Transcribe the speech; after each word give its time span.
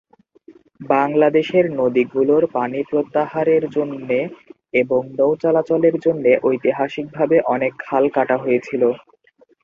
বাংলাদেশের 0.89 1.65
নদীগুলোর 1.79 2.43
পানি 2.53 2.79
প্রত্যাহারের 2.89 3.63
জন্যে 3.75 4.19
এবং 4.73 5.01
নৌ 5.17 5.31
চলাচলের 5.43 5.95
জন্যে 6.05 6.31
ঐতিহাসিকভাবে 6.43 7.37
অনেক 7.53 7.73
খাল 7.81 8.03
কাটা 8.15 8.35
হয়েছিলো। 8.37 8.89